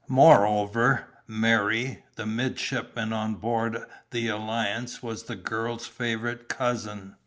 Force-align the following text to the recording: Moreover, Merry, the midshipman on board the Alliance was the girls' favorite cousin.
Moreover, 0.07 1.05
Merry, 1.27 2.03
the 2.15 2.25
midshipman 2.25 3.13
on 3.13 3.35
board 3.35 3.85
the 4.09 4.29
Alliance 4.29 5.03
was 5.03 5.25
the 5.25 5.35
girls' 5.35 5.85
favorite 5.85 6.49
cousin. 6.49 7.17